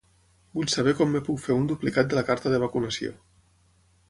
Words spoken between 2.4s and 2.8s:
de